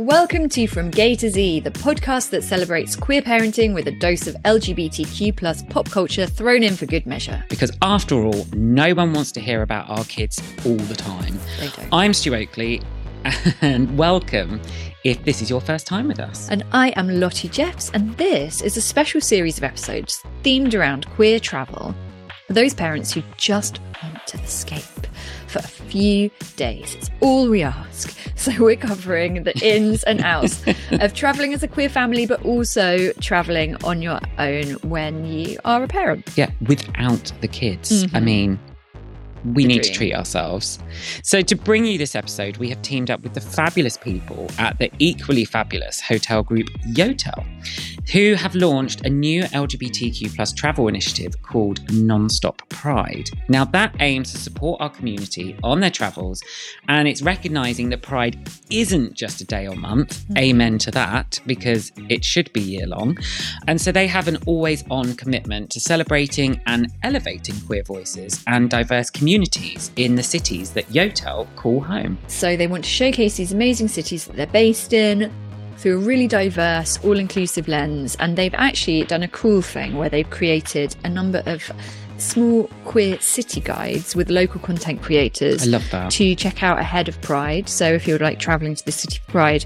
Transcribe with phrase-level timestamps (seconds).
[0.00, 4.26] Welcome to From Gay to Z, the podcast that celebrates queer parenting with a dose
[4.26, 7.44] of LGBTQ plus pop culture thrown in for good measure.
[7.50, 11.38] Because after all, no one wants to hear about our kids all the time.
[11.58, 11.88] They don't.
[11.92, 12.80] I'm Stu Oakley,
[13.60, 14.62] and welcome
[15.04, 16.48] if this is your first time with us.
[16.48, 21.10] And I am Lotte Jeffs, and this is a special series of episodes themed around
[21.10, 21.94] queer travel
[22.46, 25.09] for those parents who just want to escape
[25.50, 26.94] for a few days.
[26.94, 28.16] It's all we ask.
[28.40, 33.12] So we're covering the ins and outs of traveling as a queer family, but also
[33.20, 36.26] traveling on your own when you are a parent.
[36.36, 38.04] Yeah, without the kids.
[38.04, 38.24] I mm-hmm.
[38.24, 38.58] mean,
[39.44, 40.78] we need to treat ourselves.
[41.22, 44.78] So, to bring you this episode, we have teamed up with the fabulous people at
[44.78, 47.44] the equally fabulous hotel group Yotel,
[48.12, 53.30] who have launched a new LGBTQ plus travel initiative called Nonstop Pride.
[53.48, 56.42] Now, that aims to support our community on their travels,
[56.88, 58.38] and it's recognizing that Pride
[58.70, 60.20] isn't just a day or month.
[60.24, 60.38] Mm-hmm.
[60.38, 63.16] Amen to that, because it should be year long.
[63.66, 68.68] And so they have an always on commitment to celebrating and elevating queer voices and
[68.68, 69.29] diverse communities
[69.96, 72.18] in the cities that Yotel call home.
[72.26, 75.32] So they want to showcase these amazing cities that they're based in
[75.76, 78.16] through a really diverse, all inclusive lens.
[78.20, 81.70] And they've actually done a cool thing where they've created a number of
[82.18, 86.10] small queer city guides with local content creators I love that.
[86.12, 87.68] to check out ahead of Pride.
[87.68, 89.64] So if you're like traveling to the city of Pride,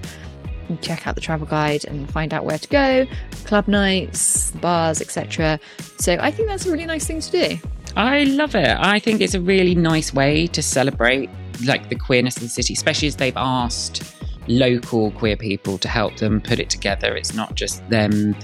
[0.81, 3.07] check out the travel guide and find out where to go,
[3.45, 5.59] club nights, bars, etc.
[5.99, 7.59] So I think that's a really nice thing to do.
[7.97, 8.77] I love it.
[8.79, 11.31] I think it's a really nice way to celebrate
[11.65, 14.03] like the queerness of the city, especially as they've asked
[14.49, 17.17] local queer people to help them put it together.
[17.17, 18.37] It's not just them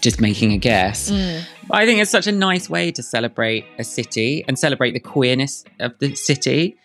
[0.00, 1.10] just making a guess.
[1.10, 1.42] Mm.
[1.70, 5.64] I think it's such a nice way to celebrate a city and celebrate the queerness
[5.80, 6.76] of the city.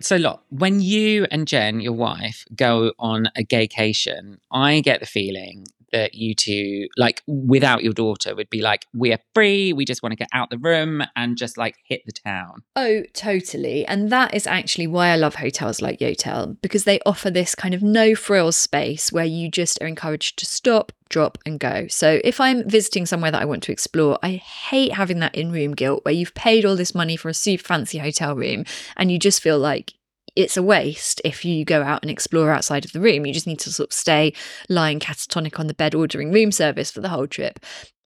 [0.00, 5.06] So, look, when you and Jen, your wife, go on a gaycation, I get the
[5.06, 9.72] feeling that you two, like without your daughter, would be like, we are free.
[9.72, 12.64] We just want to get out the room and just like hit the town.
[12.74, 13.86] Oh, totally.
[13.86, 17.74] And that is actually why I love hotels like Yotel, because they offer this kind
[17.74, 21.86] of no frills space where you just are encouraged to stop, drop, and go.
[21.88, 25.52] So if I'm visiting somewhere that I want to explore, I hate having that in
[25.52, 28.64] room guilt where you've paid all this money for a super fancy hotel room
[28.96, 29.94] and you just feel like
[30.36, 33.26] it's a waste if you go out and explore outside of the room.
[33.26, 34.32] You just need to sort of stay
[34.68, 37.60] lying catatonic on the bed ordering room service for the whole trip.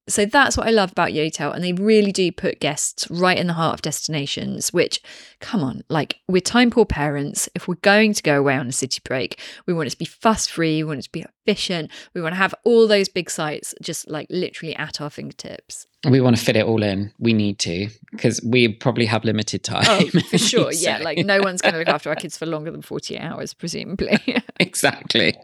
[0.08, 1.54] So that's what I love about Yotel.
[1.54, 5.00] And they really do put guests right in the heart of destinations, which,
[5.40, 7.48] come on, like we're time poor parents.
[7.54, 10.04] If we're going to go away on a city break, we want it to be
[10.04, 13.30] fuss free, we want it to be efficient, we want to have all those big
[13.30, 15.86] sites just like literally at our fingertips.
[16.08, 17.12] We want to fit it all in.
[17.18, 19.84] We need to because we probably have limited time.
[19.86, 20.72] Oh, for sure.
[20.72, 20.98] So- Yeah.
[20.98, 24.18] Like no one's going to look after our kids for longer than 48 hours, presumably.
[24.60, 25.34] exactly.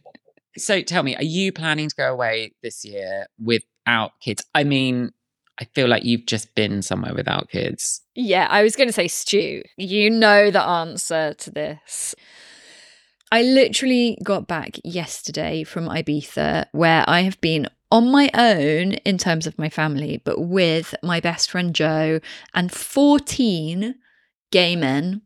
[0.57, 3.27] So tell me, are you planning to go away this year
[3.87, 4.45] without kids?
[4.55, 5.13] I mean,
[5.61, 8.03] I feel like you've just been somewhere without kids.
[8.15, 12.15] Yeah, I was going to say, Stu, you know the answer to this.
[13.31, 19.19] I literally got back yesterday from Ibiza, where I have been on my own in
[19.19, 22.21] terms of my family, but with my best friend Joe
[22.53, 23.95] and 14
[24.51, 25.23] gay men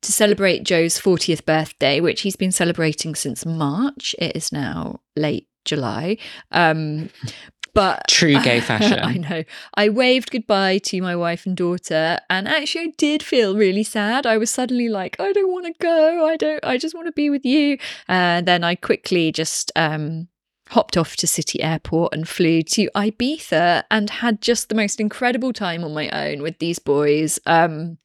[0.00, 4.14] to celebrate Joe's 40th birthday, which he's been celebrating since March.
[4.18, 6.18] It is now late July.
[6.52, 7.10] Um,
[7.78, 8.98] but True gay fashion.
[8.98, 9.44] I know.
[9.74, 14.26] I waved goodbye to my wife and daughter, and actually, I did feel really sad.
[14.26, 16.26] I was suddenly like, I don't want to go.
[16.26, 16.64] I don't.
[16.64, 17.78] I just want to be with you.
[18.08, 20.26] And then I quickly just um,
[20.70, 25.52] hopped off to City Airport and flew to Ibiza, and had just the most incredible
[25.52, 27.38] time on my own with these boys.
[27.46, 27.98] Um,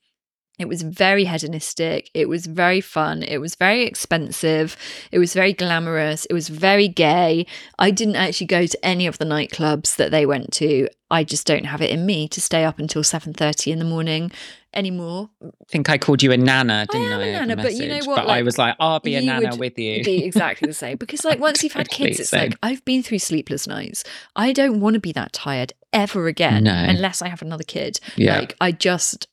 [0.63, 2.09] it was very hedonistic.
[2.13, 3.21] It was very fun.
[3.21, 4.77] It was very expensive.
[5.11, 6.25] It was very glamorous.
[6.25, 7.45] It was very gay.
[7.77, 10.87] I didn't actually go to any of the nightclubs that they went to.
[11.11, 14.31] I just don't have it in me to stay up until 7:30 in the morning
[14.73, 15.29] anymore.
[15.45, 17.23] I think I called you a nana, didn't am I?
[17.25, 19.77] a nana, but you know what, But I was like, I'll be a nana with
[19.77, 20.03] you.
[20.03, 23.19] Be exactly the same because like once you've had kids it's like I've been through
[23.19, 24.03] sleepless nights.
[24.35, 26.73] I don't want to be that tired ever again No.
[26.73, 27.99] unless I have another kid.
[28.15, 28.39] Yeah.
[28.39, 29.27] Like I just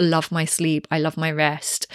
[0.00, 0.86] love my sleep.
[0.90, 1.86] I love my rest.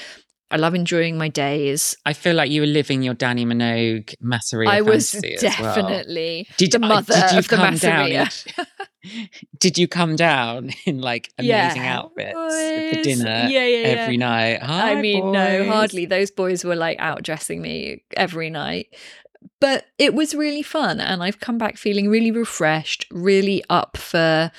[0.50, 1.98] I love enjoying my days.
[2.06, 5.36] I feel like you were living your Dannii Minogue Masseria I was as well.
[5.42, 8.12] definitely Did, the uh, mother did you of the come down?
[8.12, 8.28] In-
[9.60, 11.98] did you come down in like amazing Yeah.
[12.00, 12.96] outfits Boys.
[12.96, 14.60] for dinner Yeah, yeah, every night?
[14.62, 16.06] I Hi, mean, no, hardly.
[16.06, 18.88] Those boys were like out dressing me every night.
[19.60, 21.00] But it was really fun.
[21.02, 24.52] And I've come back feeling really refreshed, really up for,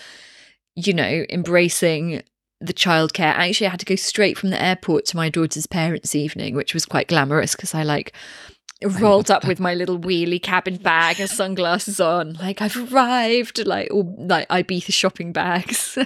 [0.75, 2.23] you know, embracing
[2.60, 3.34] the childcare.
[3.34, 6.75] Actually, I had to go straight from the airport to my daughter's parents' evening, which
[6.75, 8.12] was quite glamorous because I like
[8.82, 13.90] rolled up with my little wheelie cabin bag and sunglasses on, like I've arrived, like
[13.93, 15.99] all like Ibiza shopping bags.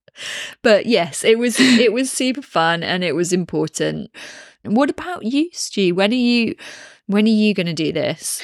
[0.62, 4.10] but yes, it was it was super fun and it was important.
[4.64, 5.94] What about you, Stu?
[5.94, 6.54] When are you
[7.06, 8.42] when are you going to do this?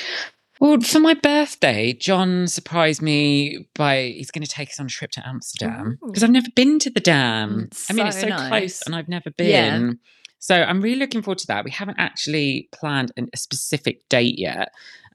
[0.61, 4.89] Well, for my birthday, John surprised me by he's going to take us on a
[4.89, 7.69] trip to Amsterdam because I've never been to the dam.
[7.71, 8.49] Mm, I mean, it's so nice.
[8.49, 9.79] close and I've never Yeah.
[9.79, 9.99] been.
[10.39, 11.65] So I'm really looking forward to that.
[11.65, 14.69] We haven't actually planned an, a specific date yet,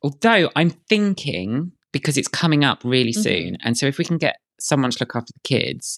[0.03, 3.23] although I'm thinking because it's coming up really Mhm.
[3.23, 3.57] soon.
[3.63, 5.97] And so if we can get someone to look after the kids,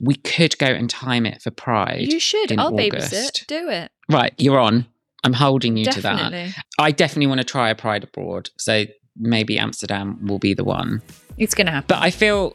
[0.00, 2.12] we could go and time it for Pride.
[2.12, 2.52] You should.
[2.58, 3.12] I'll August.
[3.12, 3.46] babysit.
[3.46, 3.90] Do it.
[4.08, 4.86] Right, you're on.
[5.24, 6.54] I'm holding you to that.
[6.78, 8.50] I definitely want to try a Pride abroad.
[8.56, 8.84] So
[9.18, 11.02] maybe Amsterdam will be the one.
[11.38, 11.86] It's going to happen.
[11.88, 12.54] But I feel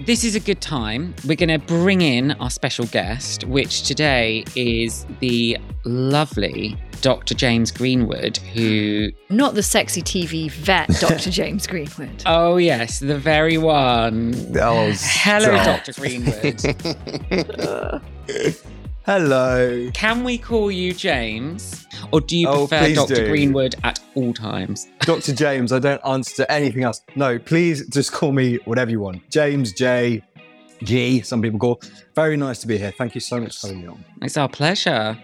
[0.00, 1.14] this is a good time.
[1.26, 7.34] We're going to bring in our special guest, which today is the lovely Dr.
[7.34, 11.30] James Greenwood, who, Not the sexy TV vet, Dr.
[11.30, 12.22] James Greenwood.
[12.26, 14.34] oh, yes, the very one.
[14.58, 15.84] Oh, Hello, stop.
[15.84, 15.92] Dr.
[16.00, 16.60] Greenwood.
[19.04, 19.90] Hello.
[19.92, 21.86] Can we call you James?
[22.10, 23.14] Or do you Oh, prefer Dr.
[23.16, 23.28] do.
[23.28, 24.88] Greenwood at all times?
[25.00, 25.34] Dr.
[25.34, 27.02] James, I don't answer to anything else.
[27.14, 29.28] No, please just call me whatever you want.
[29.28, 30.22] James, J,
[30.84, 31.82] G, some people call.
[32.14, 32.92] Very nice to be here.
[32.92, 34.02] Thank you so much for having me on.
[34.22, 35.18] It's our pleasure.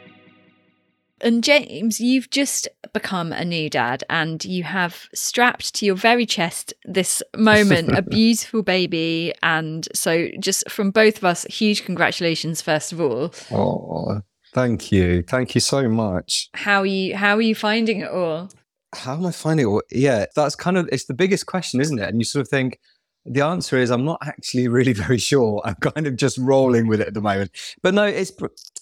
[1.23, 6.27] And James, you've just become a new dad and you have strapped to your very
[6.27, 9.33] chest this moment a beautiful baby.
[9.43, 13.35] And so, just from both of us, huge congratulations, first of all.
[13.51, 14.21] Oh,
[14.55, 15.23] thank you.
[15.23, 16.49] Thank you so much.
[16.55, 18.51] How are you, how are you finding it all?
[18.95, 19.71] How am I finding it?
[19.71, 19.83] all?
[19.91, 22.09] Yeah, that's kind of, it's the biggest question, isn't it?
[22.09, 22.79] And you sort of think,
[23.27, 25.61] the answer is I'm not actually really very sure.
[25.65, 27.51] I'm kind of just rolling with it at the moment.
[27.83, 28.33] But no, it's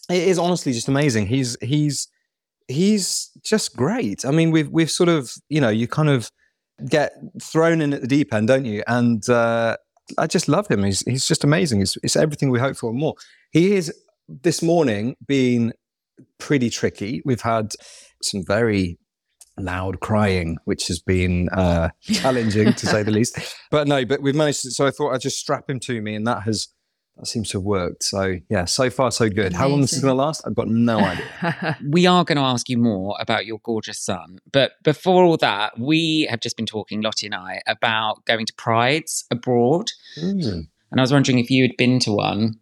[0.09, 1.27] it is honestly just amazing.
[1.27, 2.09] He's he's
[2.69, 4.25] he's just great.
[4.25, 6.31] I mean, we've we've sort of you know you kind of
[6.89, 7.13] get
[7.43, 8.85] thrown in at the deep end, don't you?
[8.87, 9.77] And uh,
[10.17, 10.85] I just love him.
[10.85, 11.83] He's he's just amazing.
[11.83, 13.15] It's, it's everything we hope for and more.
[13.51, 13.93] He is
[14.29, 15.73] this morning been
[16.39, 17.23] pretty tricky.
[17.25, 17.73] We've had
[18.23, 18.99] some very
[19.59, 23.39] loud crying, which has been uh, challenging to say the least.
[23.71, 24.63] But no, but we've managed.
[24.63, 26.69] To, so I thought I'd just strap him to me, and that has
[27.19, 28.05] that seems to have worked.
[28.05, 29.53] So yeah, so far so good.
[29.53, 30.09] How long this is Amazing.
[30.09, 30.47] going to last?
[30.47, 31.77] I've got no idea.
[31.89, 34.39] we are going to ask you more about your gorgeous son.
[34.51, 38.55] But before all that, we have just been talking, Lotte and I, about going to
[38.55, 39.91] prides abroad.
[40.21, 40.69] Mm.
[40.91, 42.61] And I was wondering if you had been to one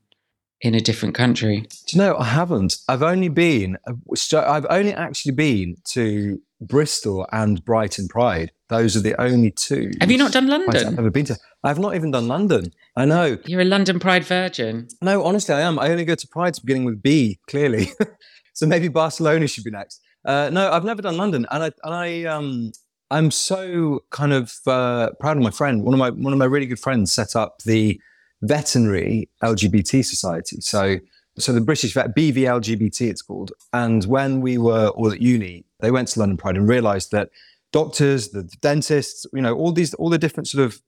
[0.61, 1.61] in a different country.
[1.87, 2.79] Do you know I haven't?
[2.89, 3.77] I've only been.
[4.15, 8.53] so I've only actually been to Bristol and Brighton Pride.
[8.69, 9.93] Those are the only two.
[10.01, 10.87] Have you not done London?
[10.89, 11.37] I've never been to.
[11.63, 12.73] I've not even done London.
[12.97, 13.39] I know.
[13.45, 14.89] You're a London Pride virgin.
[15.01, 15.79] No, honestly, I am.
[15.79, 17.91] I only go to Prides beginning with B, clearly.
[18.55, 20.01] so maybe Barcelona should be next.
[20.25, 22.73] Uh, no, I've never done London, and I and I um
[23.11, 25.85] I'm so kind of uh, proud of my friend.
[25.85, 28.01] One of my one of my really good friends set up the
[28.43, 30.61] veterinary LGBT society.
[30.61, 30.99] So
[31.39, 33.53] so the British vet BVLGBT it's called.
[33.73, 37.29] And when we were all at uni, they went to London Pride and realised that
[37.77, 40.81] doctors, the dentists, you know, all these all the different sort of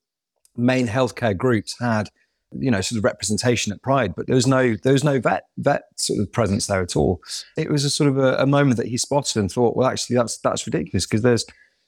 [0.57, 2.09] main healthcare groups had
[2.53, 5.45] you know, sort of representation at Pride, but there was no there was no vet
[5.59, 7.21] vet sort of presence there at all.
[7.57, 10.17] It was a sort of a, a moment that he spotted and thought, well, actually,
[10.17, 11.45] that's that's ridiculous because there's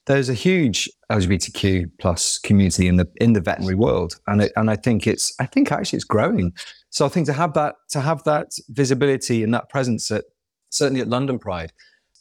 [0.06, 4.70] there's a huge LGBTQ plus community in the in the veterinary world, and it, and
[4.70, 6.52] I think it's I think actually it's growing.
[6.90, 10.24] So I think to have that to have that visibility and that presence at
[10.68, 11.72] certainly at London Pride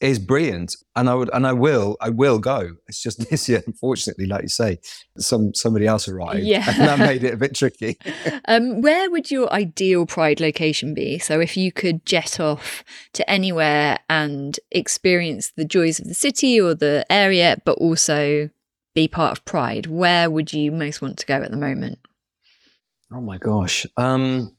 [0.01, 2.71] is brilliant, and I would and I will I will go.
[2.87, 4.79] It's just this year, unfortunately, like you say,
[5.17, 6.63] some somebody else arrived, Yeah.
[6.67, 7.97] and that made it a bit tricky.
[8.45, 11.19] Um, where would your ideal Pride location be?
[11.19, 16.59] So, if you could jet off to anywhere and experience the joys of the city
[16.59, 18.49] or the area, but also
[18.95, 21.99] be part of Pride, where would you most want to go at the moment?
[23.11, 23.85] Oh my gosh.
[23.97, 24.55] Um,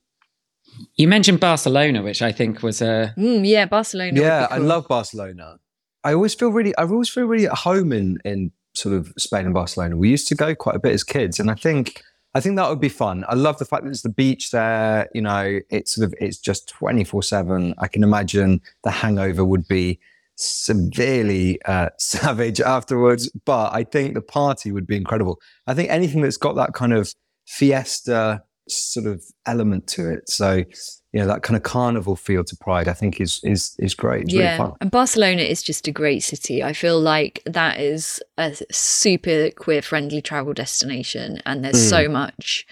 [0.96, 3.14] You mentioned Barcelona, which I think was a.
[3.16, 4.20] Mm, yeah, Barcelona.
[4.20, 5.58] yeah, be I love Barcelona.
[6.04, 9.44] I always feel really, I always feel really at home in in sort of Spain
[9.44, 9.96] and Barcelona.
[9.96, 12.02] We used to go quite a bit as kids, and I think
[12.34, 13.24] I think that would be fun.
[13.28, 15.08] I love the fact that there's the beach there.
[15.14, 17.74] You know, it's sort of it's just twenty four seven.
[17.78, 19.98] I can imagine the hangover would be
[20.36, 25.40] severely uh, savage afterwards, but I think the party would be incredible.
[25.66, 27.14] I think anything that's got that kind of
[27.46, 30.28] fiesta sort of element to it.
[30.30, 30.64] So,
[31.12, 34.24] you know, that kind of carnival feel to Pride, I think is is is great.
[34.24, 34.72] It's yeah, really fun.
[34.80, 36.62] and Barcelona is just a great city.
[36.62, 41.90] I feel like that is a super queer friendly travel destination, and there's Mm.
[41.90, 42.66] so much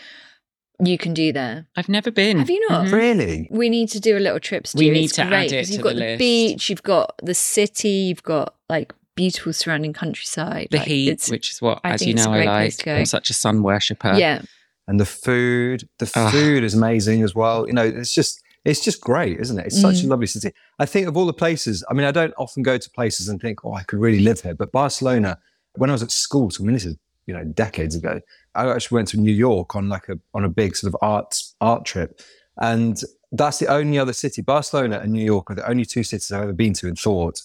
[0.80, 1.66] you can do there.
[1.76, 2.38] I've never been.
[2.38, 2.86] Have you not?
[2.86, 2.92] Mhm.
[2.92, 3.48] Really?
[3.50, 4.66] We need to do a little trip.
[4.68, 4.78] Stu.
[4.78, 6.18] We need It's to add great, it 'cause to You've the got the, list.
[6.20, 10.68] beach, you've got the city, you've got like beautiful surrounding countryside.
[10.70, 12.86] The like, heat, which is what, I as think you know, I like.
[12.86, 14.14] I'm such a sun worshipper.
[14.16, 14.42] yeah,
[14.88, 16.32] And the food, the Ugh.
[16.32, 17.66] food is amazing as well.
[17.68, 19.66] You know, it's just it's just great, isn't it?
[19.66, 20.10] It's such a Mm.
[20.10, 20.52] lovely city.
[20.80, 23.40] I think of all the places, I mean, I don't often go to places and
[23.40, 24.54] think, oh, I could really live here.
[24.54, 25.38] But Barcelona,
[25.76, 28.20] when I was at school, so I mean, this is you know decades ago.
[28.54, 31.40] I actually went to New York on like a on a big sort of art
[31.60, 32.20] art trip,
[32.60, 34.40] and that's the only other city.
[34.42, 37.42] Barcelona and New York are the only two cities I've ever been to and thought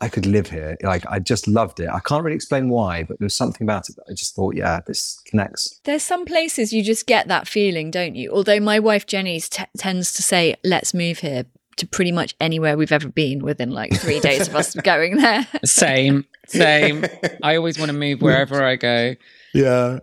[0.00, 0.76] I could live here.
[0.82, 1.88] Like I just loved it.
[1.88, 4.54] I can't really explain why, but there was something about it that I just thought,
[4.56, 5.80] yeah, this connects.
[5.84, 8.30] there's some places you just get that feeling, don't you?
[8.32, 11.44] Although my wife Jenny t- tends to say, "Let's move here."
[11.76, 15.46] To pretty much anywhere we've ever been within like three days of us going there.
[15.64, 17.06] Same, same.
[17.42, 19.14] I always want to move wherever I go.
[19.54, 20.00] Yeah.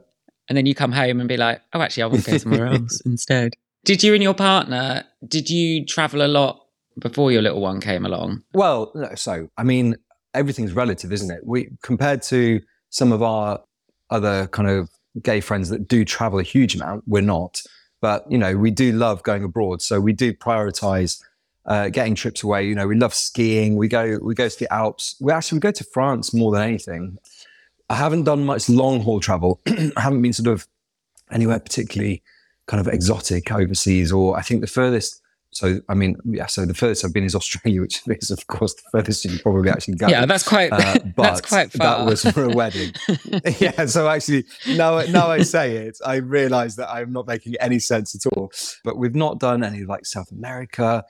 [0.50, 2.66] And then you come home and be like, oh, actually, I want to go somewhere
[2.74, 3.54] else instead.
[3.86, 6.66] Did you and your partner, did you travel a lot
[7.00, 8.44] before your little one came along?
[8.54, 9.96] Well, so I mean,
[10.34, 11.42] everything's relative, isn't it?
[11.46, 13.62] We compared to some of our
[14.10, 14.90] other kind of
[15.22, 17.62] gay friends that do travel a huge amount, we're not.
[18.02, 21.22] But you know, we do love going abroad, so we do prioritize
[21.66, 22.66] uh, getting trips away.
[22.68, 23.76] You know, we love skiing.
[23.76, 25.16] We go we go to the Alps.
[25.20, 27.18] We actually we go to France more than anything.
[27.90, 29.62] I haven't done much long haul travel.
[29.68, 30.68] I haven't been sort of
[31.32, 32.22] anywhere particularly
[32.68, 35.22] kind of exotic overseas, or I think the furthest.
[35.52, 36.46] So I mean, yeah.
[36.46, 39.70] So the furthest I've been is Australia, which is of course the furthest you probably
[39.70, 40.08] actually go.
[40.08, 42.00] Yeah, that's quite, Uh, but that's quite far.
[42.00, 42.94] that was for a wedding.
[43.60, 43.86] yeah.
[43.86, 48.14] So actually, now now I say it, I realise that I'm not making any sense
[48.16, 48.52] at all.
[48.84, 51.04] But we've not done any like South America.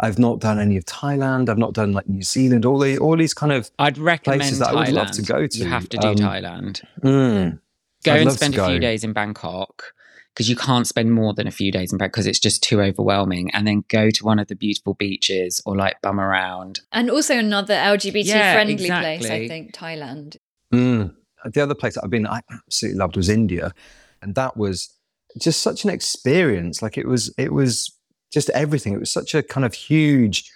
[0.00, 1.48] I've not done any of Thailand.
[1.48, 2.66] I've not done like New Zealand.
[2.66, 5.26] All the all these kind of I'd recommend places that I would love to Thailand.
[5.28, 5.64] go You to.
[5.68, 6.82] have to do Um, Thailand.
[7.02, 7.58] mm,
[8.04, 9.94] Go I'd and spend a few days in Bangkok
[10.34, 12.80] because you can't spend more than a few days in Bangkok because it's just too
[12.80, 13.50] overwhelming.
[13.52, 16.80] And then go to one of the beautiful beaches or like bum around.
[16.90, 20.36] And also another LGBT Yeah, friendly place, I think, Thailand.
[20.72, 21.14] mm.
[21.44, 23.72] The other place that I've been, I absolutely loved was India,
[24.22, 24.88] and that was
[25.38, 26.80] just such an experience.
[26.80, 27.94] Like it was, it was
[28.32, 28.94] just everything.
[28.94, 30.50] It was such a kind of huge,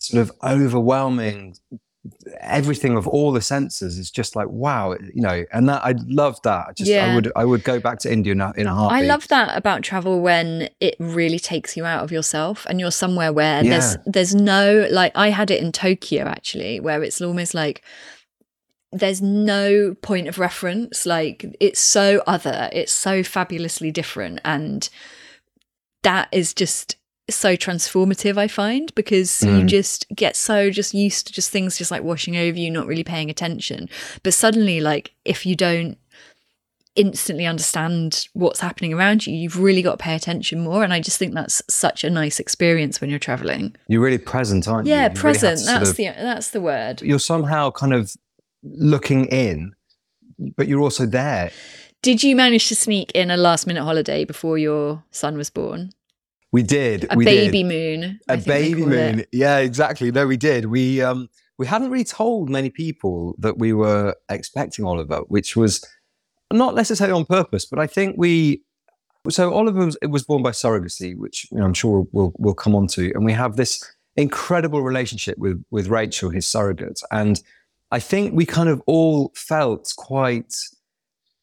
[0.00, 1.54] sort of overwhelming
[2.40, 6.40] everything of all the senses is just like wow you know and that i love
[6.42, 6.66] that.
[6.68, 7.12] I just Yeah.
[7.12, 9.04] i would i would go back to india in a, in a heartbeat.
[9.04, 12.90] i love that about travel when it really takes you out of yourself and you're
[12.90, 17.54] somewhere where there's there's no like I had it in Tokyo actually where it's almost
[17.54, 17.82] like
[18.92, 21.06] there's no point of reference.
[21.06, 24.40] Like it's so other it's so fabulously different.
[24.44, 24.88] And
[26.02, 26.96] that is just
[27.34, 29.66] so transformative i find because you Mm.
[29.66, 33.04] just get so just used to just things just like washing over you not really
[33.04, 33.88] paying attention.
[34.22, 35.96] But suddenly like if you don't
[36.96, 40.98] instantly understand what's happening around you you've really got to pay attention more and i
[41.00, 43.74] just think that's such a nice experience when you're traveling.
[43.86, 44.92] You're really present aren't you?
[44.94, 45.58] Yeah You really have present.
[45.60, 47.00] sort that's of- the that's the word.
[47.02, 48.12] You're somehow kind of
[48.62, 49.72] looking in
[50.56, 51.50] but you're also there.
[52.02, 55.90] Did you manage to sneak in a last minute holiday before your son was born
[56.52, 57.68] we did a we baby did.
[57.68, 59.16] moon a baby call it.
[59.16, 59.24] moon.
[59.32, 60.10] Yeah exactly.
[60.10, 60.66] No we did.
[60.66, 61.28] We um
[61.58, 65.84] we hadn't really told many people that we were expecting oliver which was
[66.52, 68.62] not necessarily on purpose but i think we
[69.28, 72.54] so oliver was, it was born by surrogacy which you know, i'm sure we'll, we'll
[72.54, 73.12] come on to.
[73.14, 73.84] And we have this
[74.16, 77.00] incredible relationship with with rachel his surrogate.
[77.10, 77.40] And
[77.92, 80.54] i think we kind of all felt quite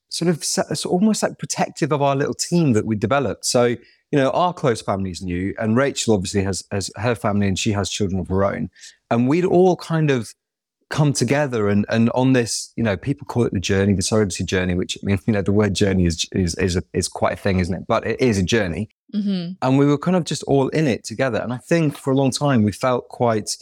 [0.10, 0.44] sort of
[0.86, 3.46] almost like protective of our little team that we developed.
[3.46, 3.76] So
[4.12, 7.72] you know, our close families knew, and Rachel obviously has, has her family and she
[7.74, 8.70] has children of her own.
[9.12, 10.34] And we'd all kind of
[10.90, 14.46] come together and, and on this, you know, people call it the journey, the surrogacy
[14.46, 17.34] journey, which I mean, you know, the word journey is, is, is, a, is quite
[17.34, 17.86] a thing, isn't it?
[17.88, 18.90] But it is a journey.
[19.14, 19.58] Mhm.
[19.62, 21.40] And we were kind of just all in it together.
[21.40, 23.58] And I think for a long time, we felt quite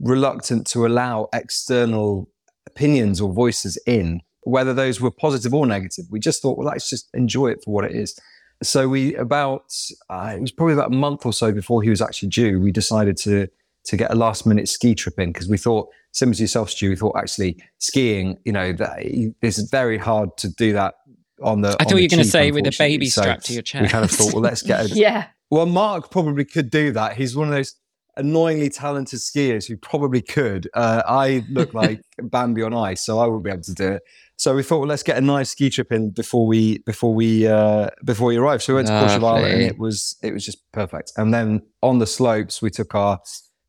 [0.00, 2.28] reluctant to allow external
[2.66, 6.06] opinions or voices in, whether those were positive or negative.
[6.10, 8.18] We just thought, well, let's just enjoy it for what it is.
[8.62, 9.74] So we about
[10.08, 12.60] uh, it was probably about a month or so before he was actually due.
[12.60, 13.48] We decided to
[13.84, 16.90] to get a last minute ski trip in because we thought, similar to yourself, Stu,
[16.90, 20.94] we thought actually skiing, you know, that it's very hard to do that
[21.42, 21.70] on the.
[21.70, 23.62] I on thought you were going to say with a baby So strapped to your
[23.62, 23.82] chest.
[23.82, 27.18] We kind of thought, well, let's get a, yeah well, Mark probably could do that.
[27.18, 27.74] He's one of those
[28.16, 30.66] annoyingly talented skiers who probably could.
[30.72, 34.02] Uh, I look like Bambi on ice, so I wouldn't be able to do it.
[34.42, 37.46] So we thought, well, let's get a nice ski trip in before we before we
[37.46, 38.64] uh, before we arrived.
[38.64, 41.12] So we went to Courchevel, and it was it was just perfect.
[41.16, 43.20] And then on the slopes, we took our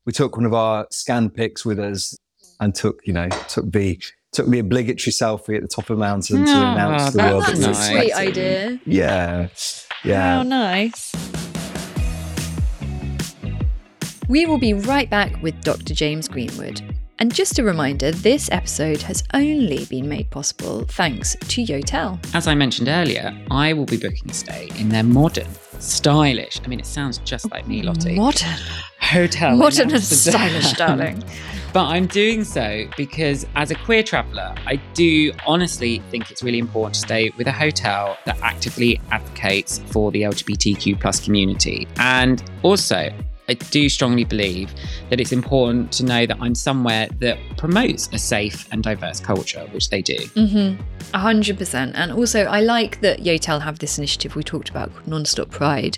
[0.08, 2.18] we took one of our scan pics with us
[2.60, 4.02] and took you know took B
[4.32, 7.32] took the obligatory selfie at the top of the mountain to Ah, announce the that-
[7.34, 7.44] world.
[7.44, 7.78] That's that a we nice.
[7.78, 8.30] were sweet expecting.
[8.30, 8.80] idea.
[8.88, 9.48] Yeah,
[10.04, 10.36] yeah.
[10.38, 11.12] How nice.
[14.28, 15.94] We will be right back with Dr.
[15.94, 16.82] James Greenwood.
[17.24, 22.20] And just a reminder this episode has only been made possible thanks to Yotel.
[22.36, 25.48] As I mentioned earlier, I will be booking a stay in their modern,
[25.80, 28.58] stylish, I mean, it sounds just like me, Lotte, Modern.
[29.00, 29.56] hotel.
[29.56, 31.24] Modern and stylish, darling.
[31.72, 36.60] But I'm doing so because, as a queer traveller, I do honestly think it's really
[36.60, 41.88] important to stay with a hotel that actively advocates for the LGBTQ plus community.
[41.98, 43.12] And also,
[43.50, 44.74] I do strongly believe
[45.10, 49.68] that it's important to know that I'm somewhere that promotes a safe and diverse culture,
[49.72, 50.16] which they do.
[50.16, 50.82] Mm-hmm.
[51.14, 51.94] A hundred percent.
[51.96, 55.98] And also, I like that Yotel have this initiative we talked about called Nonstop Pride,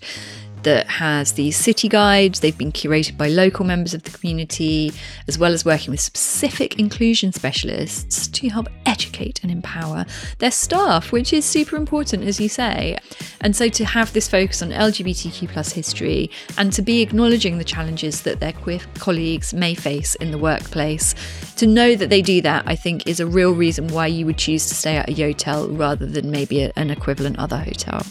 [0.66, 2.42] that has these city guides.
[2.42, 4.92] They've been curated by local members of the community,
[5.28, 10.06] as well as working with specific inclusion specialists to help educate and empower
[10.40, 12.98] their staff, which is super important, as you say.
[13.42, 17.64] And so, to have this focus on LGBTQ plus history and to be acknowledging the
[17.64, 21.16] challenges that their queer colleagues may face in the workplace,
[21.58, 24.38] to know that they do that, I think, is a real reason why you would
[24.38, 28.04] choose to stay at a Yotel rather than maybe an equivalent other hotel.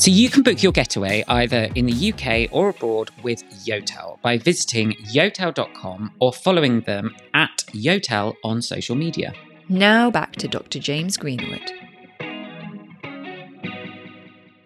[0.00, 4.38] So you can book your getaway either in the UK or abroad with Yotel by
[4.38, 9.34] visiting yotel.com or following them at Yotel on social media.
[9.68, 10.78] Now back to Dr.
[10.78, 11.70] James Greenwood.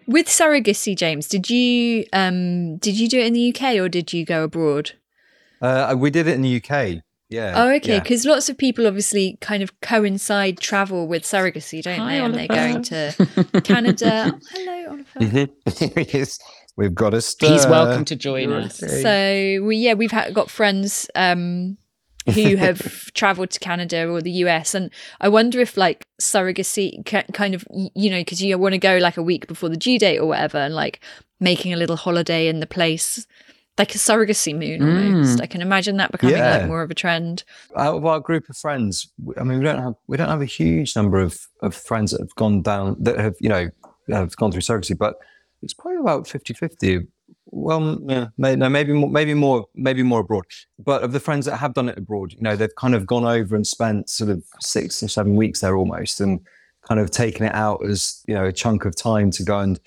[0.07, 4.13] With surrogacy, James, did you um did you do it in the UK or did
[4.13, 4.93] you go abroad?
[5.61, 7.03] Uh, we did it in the UK.
[7.27, 7.53] Yeah.
[7.55, 7.93] Oh, okay.
[7.95, 7.99] yeah.
[7.99, 12.23] Because lots of people obviously kind of coincide travel with surrogacy, don't Hi, they?
[12.23, 14.31] And they're going to Canada.
[14.33, 15.04] Oh, hello, Oliver.
[15.19, 16.13] Mhm.
[16.13, 16.39] Yes,
[16.77, 17.47] We've got a stir.
[17.47, 18.77] He's welcome to join us.
[18.79, 21.77] So we yeah we've ha- got friends um
[22.33, 22.79] who have
[23.13, 24.89] traveled to Canada or the US and
[25.21, 28.97] I wonder if like surrogacy ca- kind of you know because you want to go
[28.97, 30.99] like a week before the due date or whatever and like
[31.39, 33.25] making a little holiday in the place
[33.77, 35.37] like a surrogacy moon almost.
[35.37, 35.41] Mm.
[35.41, 36.57] I can imagine that becoming Yeah.
[36.59, 37.43] like more of a trend.
[37.77, 40.45] out of our group of friends, I mean, we don't have we don't have a
[40.45, 43.69] huge number of, of friends that have gone down that have you know
[44.13, 45.15] have gone through surrogacy, but
[45.61, 47.07] it's probably about 50-50.
[47.47, 50.45] Well, m- yeah, may, no, maybe more, maybe more, maybe more abroad.
[50.77, 53.25] But of the friends that have done it abroad, you know, they've kind of gone
[53.25, 56.39] over and spent sort of six or seven weeks there almost, and
[56.87, 59.79] kind of taken it out as you know a chunk of time to go and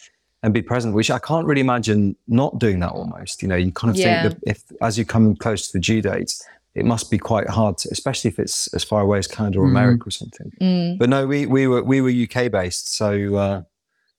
[0.42, 0.94] and be present.
[0.94, 3.42] Which I can't really imagine not doing that almost.
[3.42, 4.22] You know, you kind of Yeah.
[4.22, 7.48] think that if as you come close to the due dates, it must be quite
[7.48, 9.70] hard, to, especially if it's as far away as Canada or Mhm.
[9.70, 10.50] America or something.
[10.61, 10.98] Mm.
[10.98, 13.62] But no, we we were we were UK based, so uh,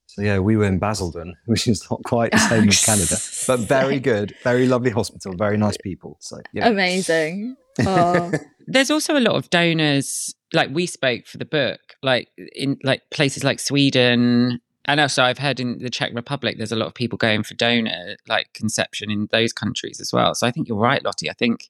[0.09, 3.59] so yeah, we were in Basildon, which is not quite the same as Canada, but
[3.67, 6.17] very good, very lovely hospital, very nice people.
[6.19, 7.55] So yeah, Amazing.
[7.85, 8.31] Oh.
[8.67, 13.07] There's also a lot of donors, like we spoke for the book, like in like
[13.11, 14.59] places like Sweden.
[14.85, 17.53] And also, I've heard in the Czech Republic, there's a lot of people going for
[17.53, 20.33] donor like conception in those countries as well.
[20.33, 21.29] So I think you're right, Lotte.
[21.29, 21.69] I think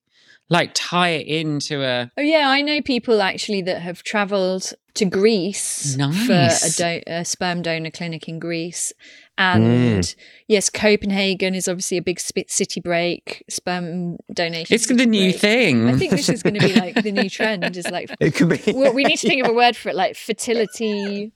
[0.49, 5.05] like tie it into a Oh yeah, I know people actually that have travelled to
[5.05, 6.01] Greece for
[6.33, 8.91] a, do- a sperm donor clinic in Greece,
[9.37, 10.15] and mm.
[10.47, 14.73] yes, Copenhagen is obviously a big sp- city break sperm donation.
[14.73, 15.39] it's the city new break.
[15.41, 15.87] thing.
[15.89, 17.77] I think this is going to be like the new trend.
[17.77, 18.73] Is like it could be.
[18.73, 21.31] well, we need to think of a word for it, like fertility.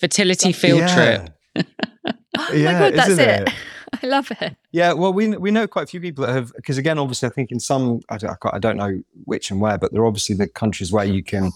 [0.00, 0.94] Fertility field yeah.
[1.56, 1.66] trip.
[2.34, 3.18] Oh Yeah, my god, that's it.
[3.48, 3.54] it?
[4.02, 4.56] I love it.
[4.70, 7.32] Yeah, well, we we know quite a few people that have because again, obviously, I
[7.32, 10.34] think in some I don't, I don't know which and where, but there are obviously
[10.36, 11.52] the countries where you can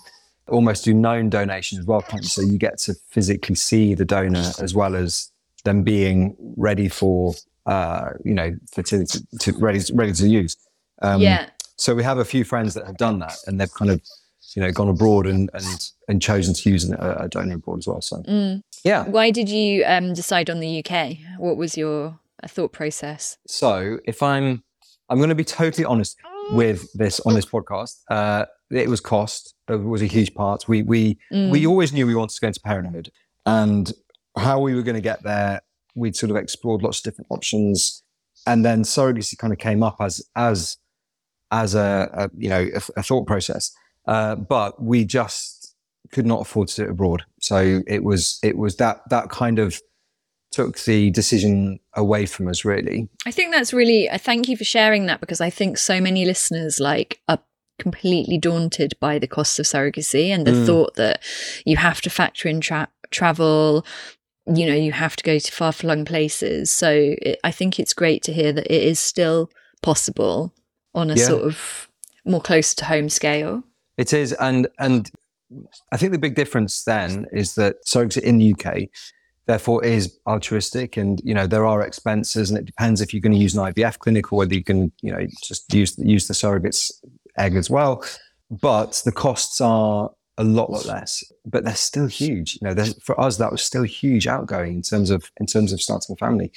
[0.48, 2.04] almost do known donations as well.
[2.22, 5.30] So you get to physically see the donor as well as
[5.64, 7.34] them being ready for
[7.66, 10.56] uh, you know fertility to ready ready to use.
[11.02, 11.48] Um, yeah.
[11.78, 14.00] So we have a few friends that have done that, and they've kind of
[14.54, 17.86] you know gone abroad and and and chosen to use a, a donor abroad as
[17.86, 18.00] well.
[18.00, 18.62] So Mm.
[18.84, 21.16] yeah, Why did you um, decide on the UK?
[21.38, 23.38] What was your uh, thought process?
[23.46, 24.62] So if I'm,
[25.08, 26.16] I'm going to be totally honest
[26.52, 28.00] with this on this podcast.
[28.10, 29.54] Uh, it was cost.
[29.68, 30.68] It was a huge part.
[30.68, 31.50] We we Mm.
[31.50, 33.10] we always knew we wanted to go into parenthood,
[33.44, 33.92] and
[34.36, 35.60] how we were going to get there.
[35.94, 38.02] We'd sort of explored lots of different options,
[38.46, 40.76] and then surrogacy kind of came up as as
[41.50, 43.72] as a, a you know a, a thought process.
[44.06, 45.74] Uh, but we just
[46.12, 47.24] could not afford to do it abroad.
[47.40, 49.80] So it was it was that that kind of
[50.52, 54.08] took the decision away from us really I think that's really.
[54.10, 57.40] I thank you for sharing that because I think so many listeners like are
[57.78, 60.66] completely daunted by the costs of surrogacy and the Mm.
[60.66, 61.22] thought that
[61.66, 63.84] you have to factor in tra- travel.
[64.46, 66.70] You know, you have to go to far flung places.
[66.70, 69.50] So it, I think it's great to hear that it is still
[69.82, 70.54] possible
[70.94, 71.26] on a Yeah.
[71.26, 71.88] sort of
[72.24, 73.62] more close to home scale.
[73.98, 75.10] It is, and and
[75.92, 78.88] I think the big difference then is that surrogacy in the UK,
[79.46, 83.32] therefore, is altruistic, and you know there are expenses, and it depends if you're going
[83.32, 86.34] to use an IVF clinic or whether you can, you know, just use use the
[86.34, 87.02] surrogate's
[87.38, 88.04] egg as well.
[88.50, 92.58] But the costs are a lot, lot less, but they're still huge.
[92.60, 95.80] You know, for us, that was still huge outgoing in terms of in terms of
[95.80, 96.52] starting a family.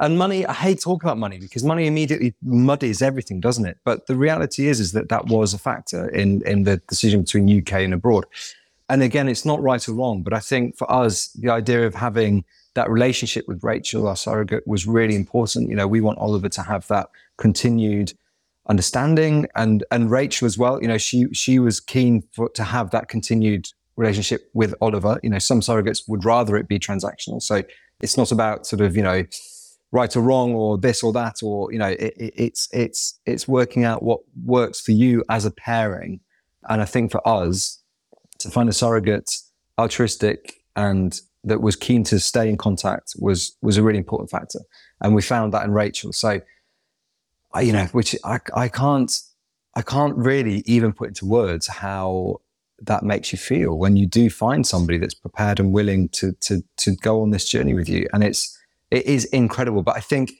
[0.00, 3.78] And money, I hate talking about money because money immediately muddies everything, doesn't it?
[3.84, 7.58] But the reality is, is that that was a factor in in the decision between
[7.58, 8.26] UK and abroad.
[8.88, 11.94] And again, it's not right or wrong, but I think for us, the idea of
[11.94, 15.68] having that relationship with Rachel, our surrogate, was really important.
[15.68, 18.12] You know, we want Oliver to have that continued
[18.68, 20.80] understanding, and and Rachel as well.
[20.80, 25.20] You know, she she was keen for to have that continued relationship with Oliver.
[25.22, 27.62] You know, some surrogates would rather it be transactional, so
[28.00, 29.24] it's not about sort of you know
[29.90, 33.48] right or wrong or this or that or you know it, it, it's it's it's
[33.48, 36.20] working out what works for you as a pairing
[36.68, 37.82] and i think for us
[38.38, 39.36] to find a surrogate
[39.78, 44.60] altruistic and that was keen to stay in contact was was a really important factor
[45.00, 46.40] and we found that in rachel so
[47.60, 49.20] you know which i i can't
[49.74, 52.40] i can't really even put into words how
[52.80, 56.62] that makes you feel when you do find somebody that's prepared and willing to to
[56.76, 58.58] to go on this journey with you and it's
[58.90, 59.82] it is incredible.
[59.82, 60.32] But I think,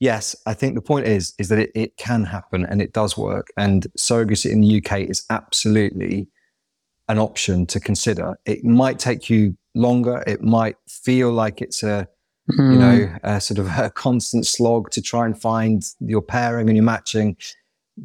[0.00, 3.16] yes, I think the point is, is that it, it can happen and it does
[3.16, 3.48] work.
[3.56, 6.28] And surrogacy in the UK is absolutely
[7.08, 8.38] an option to consider.
[8.44, 10.22] It might take you longer.
[10.26, 12.08] It might feel like it's a,
[12.50, 12.72] mm.
[12.72, 13.16] you know, hmm.
[13.22, 17.36] a sort of a constant slog to try and find your pairing and your matching.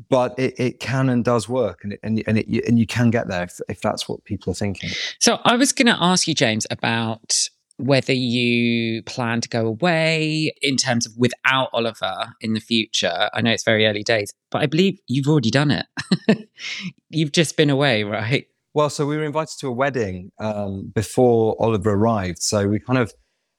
[0.10, 3.10] But it, it can and does work, and it, and and, it, and you can
[3.10, 4.90] get there if, if that's what people are thinking.
[5.20, 7.50] So I was going to ask you, James, about
[7.82, 13.30] whether you plan to go away in terms of without Oliver in the future.
[13.34, 16.48] I know it's very early days, but I believe you've already done it.
[17.10, 18.48] you've just been away, right?
[18.74, 22.42] Well, so we were invited to a wedding um, before Oliver arrived.
[22.42, 23.14] So we kind of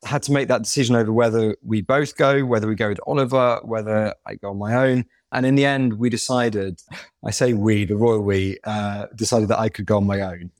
[0.04, 3.60] had to make that decision over whether we both go, whether we go with Oliver,
[3.62, 5.04] whether I go on my own.
[5.30, 6.80] And in the end, we decided,
[7.24, 10.50] I say we, the royal we, uh, decided that I could go on my own,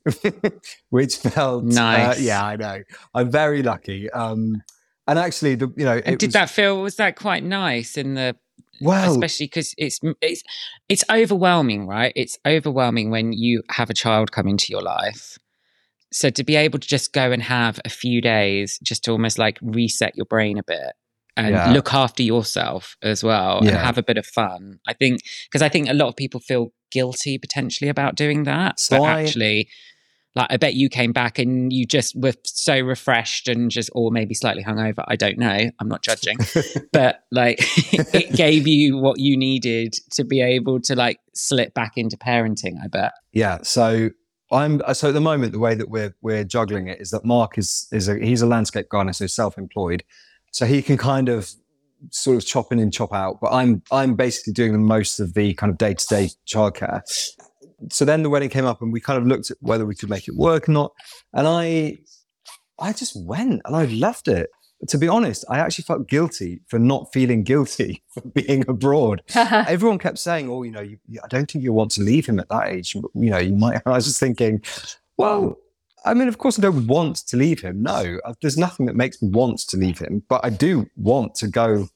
[0.89, 2.17] which felt uh, nice.
[2.17, 2.83] Uh, yeah, I know.
[3.13, 4.09] I'm very lucky.
[4.11, 4.63] Um,
[5.07, 8.35] and actually, the, you know, did was, that feel, was that quite nice in the,
[8.83, 10.43] well, especially because it's, it's,
[10.89, 12.13] it's overwhelming, right?
[12.15, 15.37] It's overwhelming when you have a child come into your life.
[16.11, 19.39] So to be able to just go and have a few days, just to almost
[19.39, 20.93] like reset your brain a bit
[21.35, 21.71] and yeah.
[21.71, 23.69] look after yourself as well yeah.
[23.69, 24.79] and have a bit of fun.
[24.87, 28.79] I think because I think a lot of people feel guilty potentially about doing that.
[28.79, 29.69] So but I, actually,
[30.35, 34.11] like I bet you came back and you just were so refreshed and just or
[34.11, 35.03] maybe slightly hungover.
[35.07, 35.69] I don't know.
[35.79, 36.37] I'm not judging.
[36.91, 37.59] but like
[37.93, 42.75] it gave you what you needed to be able to like slip back into parenting,
[42.83, 43.11] I bet.
[43.31, 43.59] Yeah.
[43.63, 44.09] So
[44.51, 47.57] I'm so at the moment the way that we're we're juggling it is that Mark
[47.57, 50.03] is is a he's a landscape gardener, so self-employed
[50.53, 51.51] so he can kind of
[52.11, 53.39] sort of chop in and chop out.
[53.41, 57.01] But I'm I'm basically doing the most of the kind of day to day childcare.
[57.91, 60.09] So then the wedding came up, and we kind of looked at whether we could
[60.09, 60.91] make it work or not.
[61.33, 61.99] And I
[62.79, 64.49] I just went and I loved it.
[64.89, 69.23] To be honest, I actually felt guilty for not feeling guilty for being abroad.
[69.35, 72.39] Everyone kept saying, "Oh, you know, you, I don't think you want to leave him
[72.39, 72.95] at that age.
[72.95, 74.61] You know, you might." I was just thinking,
[75.17, 75.57] well,
[76.05, 77.81] I mean, of course, I don't want to leave him.
[77.81, 81.35] No, uh, there's nothing that makes me want to leave him, but I do want
[81.35, 81.87] to go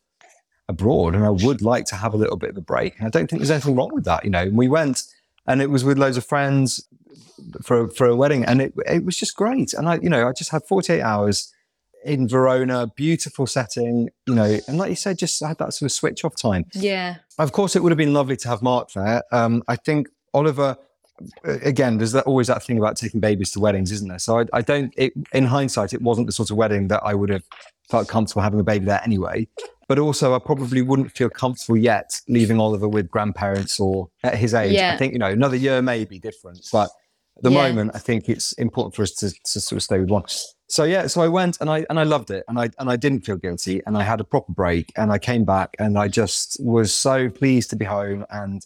[0.70, 2.98] abroad and I would like to have a little bit of a break.
[2.98, 4.24] And I don't think there's anything wrong with that.
[4.24, 5.04] You know, and we went
[5.48, 6.88] and it was with loads of friends
[7.64, 9.74] for, for a wedding and it, it was just great.
[9.74, 11.54] And I, you know, I just had 48 hours
[12.04, 15.92] in Verona, beautiful setting, you know, and like you said, just had that sort of
[15.92, 16.66] switch off time.
[16.74, 17.18] Yeah.
[17.38, 19.24] Of course, it would have been lovely to have Mark there.
[19.32, 20.78] Um, I think Oliver
[21.44, 24.20] again, there's that, always that thing about taking babies to weddings, isn't there?
[24.20, 24.94] So I, I don't.
[24.98, 27.44] It, in hindsight, it wasn't the sort of wedding that I would have
[27.90, 29.48] felt comfortable having a baby there anyway.
[29.88, 34.54] But also, I probably wouldn't feel comfortable yet leaving Oliver with grandparents or at his
[34.54, 34.74] age.
[34.74, 34.94] Yeah.
[34.94, 36.90] I think you know another year may be different, but
[37.38, 37.68] at the yeah.
[37.68, 40.24] moment, I think it's important for us to, to sort of stay with one.
[40.70, 42.98] So yeah, so I went and I and I loved it, and I and I
[42.98, 46.10] didn't feel guilty, and I had a proper break, and I came back, and I
[46.10, 48.66] just was so pleased to be home and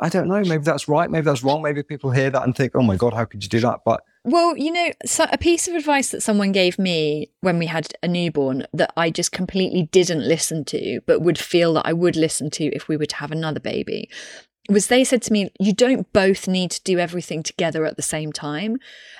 [0.00, 0.42] I don't know.
[0.42, 1.10] Maybe that's right.
[1.10, 1.62] Maybe that's wrong.
[1.62, 4.02] Maybe people hear that and think, "Oh my god, how could you do that?" But
[4.24, 7.92] well, you know, so a piece of advice that someone gave me when we had
[8.02, 12.16] a newborn that I just completely didn't listen to, but would feel that I would
[12.16, 14.08] listen to if we were to have another baby,
[14.68, 18.02] was they said to me, "You don't both need to do everything together at the
[18.02, 18.78] same time,"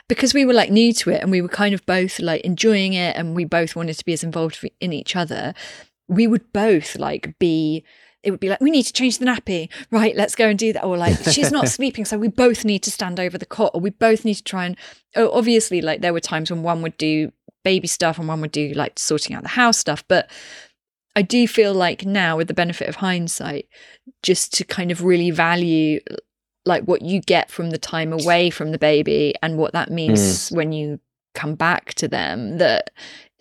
[0.08, 2.94] because we were like new to it and we were kind of both like enjoying
[2.94, 5.54] it and we both wanted to be as involved in each other.
[6.08, 7.84] We would both like be
[8.24, 9.68] it would be like, we need to change the nappy.
[9.90, 10.84] Right, let's go and do that.
[10.84, 12.04] Or like, she's not sleeping.
[12.04, 14.64] So we both need to stand over the cot or we both need to try
[14.64, 14.76] and,
[15.14, 17.32] oh, obviously, like there were times when one would do
[17.62, 20.04] baby stuff and one would do like sorting out the house stuff.
[20.08, 20.30] But
[21.16, 23.68] I do feel like now, with the benefit of hindsight,
[24.22, 26.00] just to kind of really value
[26.66, 30.48] like what you get from the time away from the baby and what that means
[30.48, 30.56] mm.
[30.56, 30.98] when you
[31.34, 32.90] come back to them that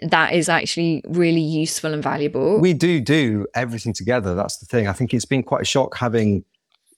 [0.01, 2.60] that is actually really useful and valuable.
[2.60, 4.36] We do do everything together.
[4.36, 4.88] That's the thing.
[4.88, 6.43] I think it's been quite a shock having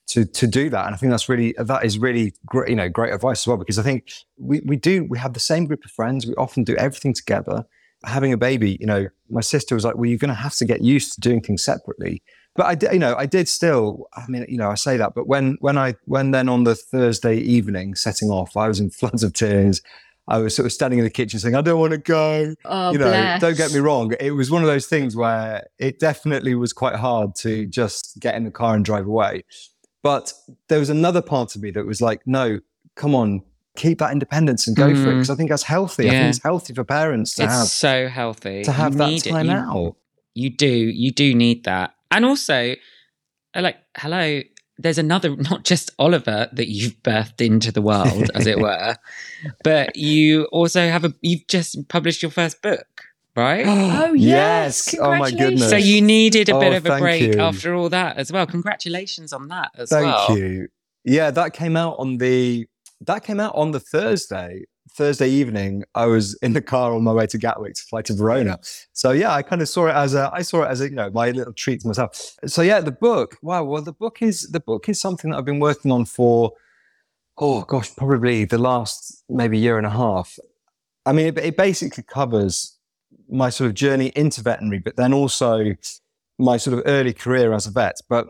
[0.07, 2.69] to to do that, and I think that's really that is really great.
[2.69, 5.39] You know, great advice as well because I think we we do we have the
[5.39, 6.25] same group of friends.
[6.25, 7.65] We often do everything together.
[8.05, 10.65] Having a baby, you know, my sister was like, "Well, you're going to have to
[10.65, 12.21] get used to doing things separately."
[12.55, 14.07] But I, did, you know, I did still.
[14.13, 16.75] I mean, you know, I say that, but when when I when then on the
[16.75, 19.81] Thursday evening setting off, I was in floods of tears.
[20.27, 22.55] I was sort of standing in the kitchen saying, I don't want to go.
[22.65, 23.41] Oh, you know, bless.
[23.41, 24.13] don't get me wrong.
[24.19, 28.35] It was one of those things where it definitely was quite hard to just get
[28.35, 29.43] in the car and drive away.
[30.01, 30.33] But
[30.69, 32.59] there was another part of me that was like, no,
[32.95, 33.43] come on,
[33.75, 35.03] keep that independence and go mm.
[35.03, 35.13] for it.
[35.13, 35.33] Because mm.
[35.33, 36.05] I think that's healthy.
[36.05, 36.11] Yeah.
[36.11, 37.67] I think it's healthy for parents to it's have.
[37.67, 38.63] so healthy.
[38.63, 39.95] To have you that time you, out.
[40.33, 40.67] You do.
[40.67, 41.93] You do need that.
[42.09, 42.75] And also,
[43.55, 44.41] like, hello,
[44.77, 48.95] there's another, not just Oliver that you've birthed into the world, as it were,
[49.63, 52.87] but you also have a, you've just published your first book,
[53.35, 53.65] right?
[53.67, 54.93] oh, yes.
[54.93, 54.95] yes.
[54.99, 55.69] Oh, my goodness.
[55.69, 57.41] So you needed a oh, bit of a break you.
[57.41, 58.45] after all that as well.
[58.45, 60.27] Congratulations on that as thank well.
[60.27, 60.67] Thank you.
[61.03, 62.67] Yeah, that came out on the,
[63.01, 67.11] that came out on the Thursday Thursday evening, I was in the car on my
[67.11, 68.59] way to Gatwick to fly to Verona.
[68.93, 70.95] So yeah, I kind of saw it as a, I saw it as a, you
[70.95, 72.37] know, my little treat to myself.
[72.45, 73.37] So yeah, the book.
[73.41, 73.65] Wow.
[73.65, 76.53] Well, the book is the book is something that I've been working on for,
[77.37, 80.39] oh gosh, probably the last maybe year and a half.
[81.05, 82.77] I mean, it, it basically covers
[83.29, 85.75] my sort of journey into veterinary, but then also
[86.37, 87.95] my sort of early career as a vet.
[88.07, 88.27] But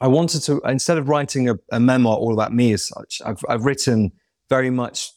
[0.00, 3.42] I wanted to instead of writing a, a memoir all about me as such, I've
[3.48, 4.12] I've written
[4.50, 5.10] very much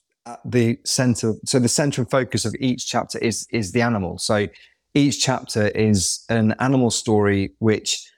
[0.46, 4.18] the center so the center and focus of each chapter is is the animal.
[4.18, 4.48] So
[4.94, 8.10] each chapter is an animal story which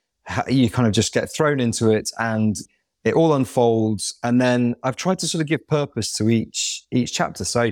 [0.48, 2.56] you kind of just get thrown into it and
[3.04, 4.15] it all unfolds.
[4.24, 7.43] And then i've tried to sort of give purpose to each each chapter.
[7.45, 7.72] So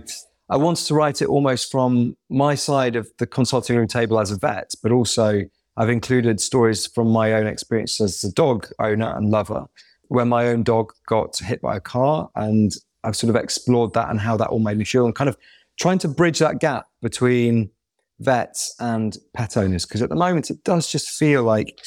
[0.49, 4.31] i wanted to write it almost from my side of the consulting room table as
[4.31, 5.41] a vet but also
[5.75, 9.65] i've included stories from my own experience as a dog owner and lover
[10.07, 12.71] when my own dog got hit by a car and
[13.07, 15.37] I've sort of explored that and how that all made me feel and kind of
[15.79, 17.71] trying to bridge that gap between
[18.19, 19.85] vets and pet owners.
[19.85, 21.79] Because at the moment, it does just feel like,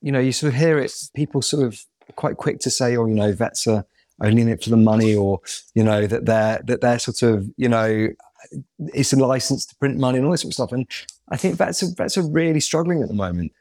[0.00, 1.80] you know, you sort of hear it, people sort of
[2.16, 3.86] quite quick to say, oh, you know, vets are
[4.20, 5.40] only in it for the money or,
[5.74, 8.08] you know, that they're, that they're sort of, you know,
[8.88, 10.72] it's a license to print money and all this sort of stuff.
[10.72, 10.88] And
[11.28, 13.52] I think vets are, vets are really struggling at the moment.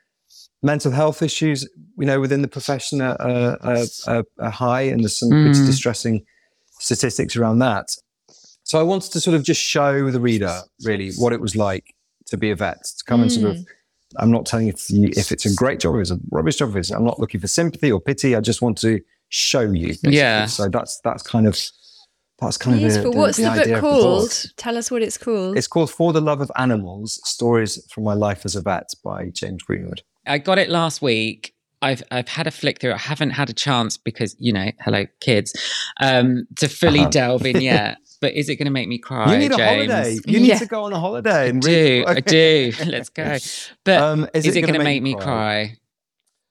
[0.63, 5.19] Mental health issues, you know, within the profession are, are, are, are high and there's
[5.19, 5.43] some mm.
[5.43, 6.26] pretty distressing
[6.83, 7.95] statistics around that.
[8.63, 11.95] So I wanted to sort of just show the reader really what it was like
[12.27, 13.23] to be a vet, to come mm.
[13.23, 13.57] and sort of.
[13.57, 13.65] Mm.
[14.17, 14.73] I'm not telling you
[15.17, 16.75] if, it's a great job or it's a rubbish job.
[16.75, 18.35] It's, I'm not looking for sympathy or pity.
[18.35, 19.87] I just want to show you.
[19.87, 20.17] Basically.
[20.17, 20.45] Yeah.
[20.45, 21.59] So that's that's kind of
[22.39, 22.97] that's kind Useful.
[22.99, 24.29] of the, the, What's the, the, book called?
[24.29, 25.57] The Tell us what it's called.
[25.57, 29.29] It's called For the Love of Animals: Stories from My Life as a Vet by
[29.29, 30.03] James Greenwood.
[30.27, 31.52] I got it last week
[31.83, 32.93] I've I've had a flick through.
[32.93, 35.53] I haven't had a chance because you know, hello kids,
[35.99, 37.09] um, to fully uh-huh.
[37.09, 37.97] delve in yet.
[38.21, 39.33] But is it going to make me cry?
[39.33, 39.59] You need James?
[39.59, 40.17] a holiday.
[40.25, 40.59] You need yeah.
[40.59, 41.49] to go on a holiday.
[41.49, 42.05] I do.
[42.07, 42.71] I do.
[42.87, 43.35] Let's go.
[43.83, 45.23] But um, is, is, it, it going to make, me cry?
[45.23, 45.77] cry?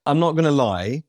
[0.04, 1.04] I'm not going to lie.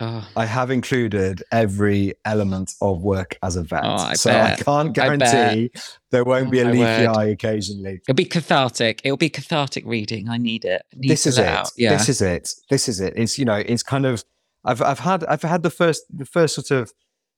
[0.00, 0.28] Oh.
[0.36, 3.84] I have included every element of work as a vet.
[3.84, 4.60] Oh, I so bet.
[4.60, 5.80] I can't guarantee I
[6.10, 8.00] there won't be a leafy eye occasionally.
[8.06, 9.00] It'll be cathartic.
[9.04, 10.28] It'll be cathartic reading.
[10.28, 10.82] I need it.
[10.92, 11.68] I need this is it.
[11.76, 11.96] Yeah.
[11.96, 12.54] This is it.
[12.70, 13.14] This is it.
[13.16, 14.24] It's you know, it's kind of
[14.64, 16.92] I've I've had I've had the first the first sort of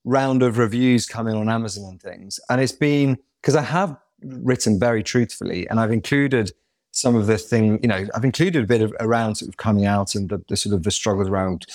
[0.04, 2.40] round of reviews coming on Amazon and things.
[2.48, 6.52] And it's been because I have written very truthfully and I've included
[6.92, 9.86] some of the thing, you know, I've included a bit of around sort of coming
[9.86, 11.66] out and the, the sort of the struggles around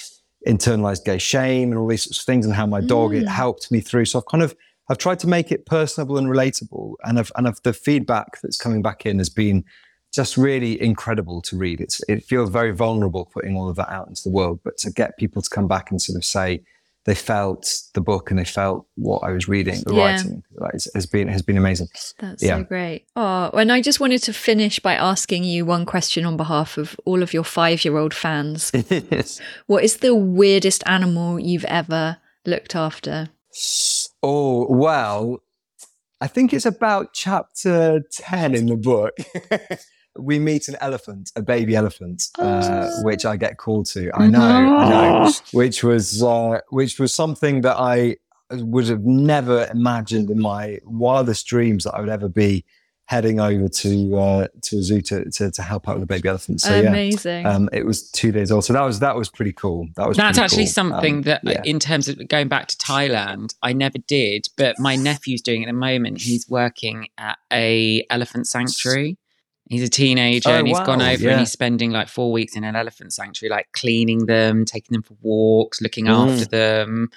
[0.45, 3.21] internalized gay shame and all these sorts of things and how my dog mm.
[3.21, 4.05] it helped me through.
[4.05, 4.55] So I've kind of
[4.89, 8.57] I've tried to make it personable and relatable, and I've, and I've, the feedback that's
[8.57, 9.65] coming back in has been
[10.13, 11.81] just really incredible to read.
[11.81, 14.91] It's it feels very vulnerable putting all of that out into the world, but to
[14.91, 16.63] get people to come back and sort of say
[17.05, 20.15] they felt the book and they felt what I was reading, the yeah.
[20.15, 20.43] writing,
[20.95, 21.87] has been has been amazing.
[22.19, 22.57] That's yeah.
[22.57, 23.05] so great.
[23.15, 26.99] Oh, and I just wanted to finish by asking you one question on behalf of
[27.05, 28.71] all of your five year old fans.
[28.89, 29.39] yes.
[29.67, 33.29] What is the weirdest animal you've ever looked after?
[34.23, 35.43] Oh well,
[36.19, 39.15] I think it's about chapter ten in the book.
[40.17, 43.03] we meet an elephant, a baby elephant, uh, Oh.
[43.03, 44.09] which I get called to.
[44.13, 44.89] I know, I
[45.25, 45.31] know.
[45.51, 48.17] Which was uh, which was something that I
[48.51, 52.63] would have never imagined in my wildest dreams that I would ever be
[53.07, 56.27] heading over to uh, to a zoo to, to to help out with the baby
[56.29, 56.61] elephant.
[56.61, 56.89] So yeah.
[56.89, 57.45] Amazing.
[57.45, 59.87] Um, it was two days old, so that was that was pretty cool.
[59.95, 60.71] That was That's actually cool.
[60.73, 61.61] something Um, that, uh, yeah.
[61.65, 64.47] in terms of going back to Thailand, I never did.
[64.57, 66.21] But my nephew's doing it at the moment.
[66.21, 69.17] He's working at a elephant sanctuary.
[69.67, 71.31] He's a teenager Oh, and he's gone over yeah.
[71.31, 75.01] and he's spending like four weeks in an elephant sanctuary, like cleaning them, taking them
[75.01, 76.31] for walks, looking Mm.
[76.33, 77.09] after them.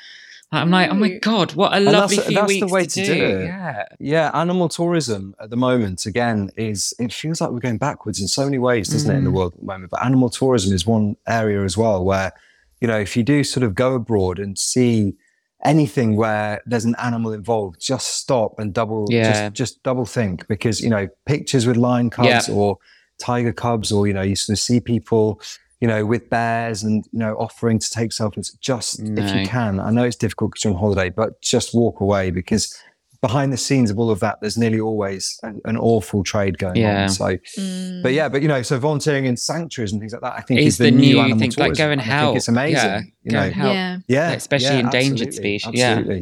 [0.51, 2.85] I'm like, oh my god, what a And that's- lovely few that's the weeks way
[2.87, 3.15] to, to do.
[3.15, 3.45] do it.
[3.45, 8.19] Yeah, Yeah, animal tourism at the moment again is it feels like we're going backwards
[8.19, 9.35] in so many ways, doesn't it, in the Mm.
[9.35, 9.91] world at the moment?
[9.91, 12.33] But animal tourism is one area as well where,
[12.81, 15.17] you know, if you do sort of go abroad and see
[15.65, 19.25] anything where there's an animal involved, just stop and double Yeah.
[19.51, 22.55] just just double think because, you know, pictures with lion cubs Yeah.
[22.55, 22.79] or
[23.19, 25.41] tiger cubs or, you know, you sort of see people
[25.81, 28.51] you know, with bears and you know, offering to take selfies.
[28.59, 32.01] Just if you can, I know it's difficult because you're on holiday, but just walk
[32.01, 32.77] away because
[33.21, 36.77] behind the scenes of all of that, there's nearly always an, an awful trade going
[36.77, 37.03] Yeah.
[37.03, 37.09] on.
[37.09, 38.03] So, Mm.
[38.03, 40.61] but yeah, but you know, so volunteering in sanctuaries and things like that, I think
[40.61, 41.87] Is is, the, the new, new animal thing, like, tourism.
[41.87, 42.37] go and I think help.
[42.37, 42.75] it's amazing.
[42.75, 43.75] Yeah, you go know, and help.
[43.75, 43.99] yeah.
[44.07, 45.81] yeah, especially yeah, endangered absolutely, species.
[45.81, 46.19] Yeah.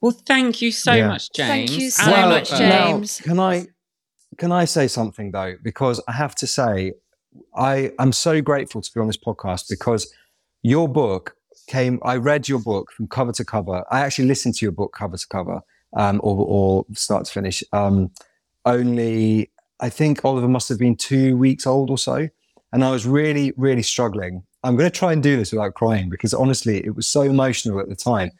[0.00, 1.08] Well, thank you so Yeah.
[1.08, 1.48] much, James.
[1.70, 3.20] Thank you so And I much, love- now, James.
[3.20, 3.66] can I
[4.38, 5.54] can I say something though?
[5.62, 6.92] Because I have to say,
[7.54, 10.12] I am so grateful to be on this podcast because
[10.62, 11.36] your book
[11.68, 12.00] came.
[12.02, 13.84] I read your book from cover to cover.
[13.90, 15.60] I actually listened to your book cover to cover,
[15.94, 17.62] um, or, or start to finish.
[17.72, 18.10] Um,
[18.64, 19.50] only
[19.80, 22.28] I think Oliver must have been two weeks old or so,
[22.72, 24.42] and I was really, really struggling.
[24.62, 27.80] I'm going to try and do this without crying because honestly, it was so emotional
[27.80, 28.30] at the time.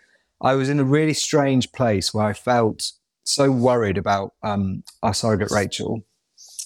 [0.42, 2.92] I was in a really strange place where I felt
[3.24, 6.02] so worried about um, our surrogate Rachel.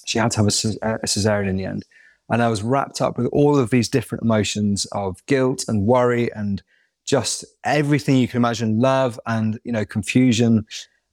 [0.07, 0.49] She had to have a,
[0.83, 1.85] a cesarean in the end.
[2.31, 6.33] And I was wrapped up with all of these different emotions of guilt and worry
[6.33, 6.62] and
[7.05, 10.67] just everything you can imagine love and you know confusion.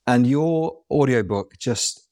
[0.08, 2.08] And your audiobook just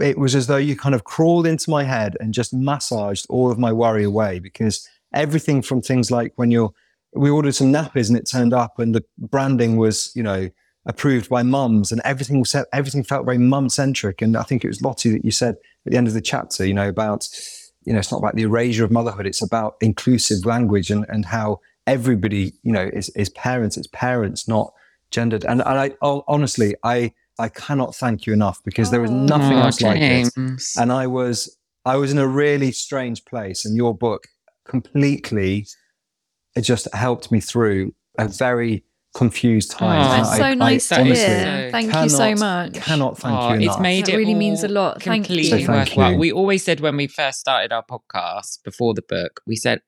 [0.00, 3.50] it was as though you kind of crawled into my head and just massaged all
[3.50, 6.72] of my worry away because everything from things like when you're
[7.14, 10.48] we ordered some nappies and it turned up and the branding was you know
[10.86, 14.68] approved by mums and everything was everything felt very mum centric and i think it
[14.68, 15.54] was Lotte that you said
[15.86, 17.28] at the end of the chapter you know about
[17.84, 21.26] you know it's not about the erasure of motherhood it's about inclusive language and and
[21.26, 24.72] how everybody you know is, is parents it's parents not
[25.10, 29.10] gendered and, and i oh, honestly i i cannot thank you enough because there was
[29.10, 29.14] Oh.
[29.14, 30.32] nothing Aw, else like it
[30.78, 34.24] and I was I was in a really strange place, and your book
[34.66, 35.66] completely
[36.56, 40.00] it just helped me through a very confused time.
[40.06, 41.68] Oh, That's I- so I nice to honestly hear.
[41.70, 42.38] Thank you so cannot-
[42.74, 42.74] much.
[42.74, 45.02] Cannot thank Oh, you it's made That it really means a lot.
[45.02, 45.36] Thank you.
[45.36, 46.12] completely So thank worthwhile.
[46.12, 46.18] you.
[46.18, 49.80] We always said when we first started our podcast before the book, we said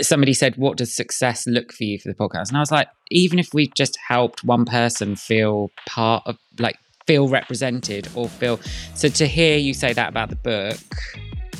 [0.00, 2.88] somebody said, "What does success look for you for the podcast?" And I was like,
[3.10, 8.60] even if we just helped one person feel part of, like, feel represented or feel
[8.94, 10.76] so to hear you say that about the book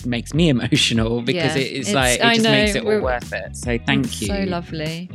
[0.07, 3.01] makes me emotional because Yeah, it is it's- like it I just makes it all
[3.01, 3.57] worth it.
[3.57, 4.27] So thank you.
[4.27, 5.11] So lovely.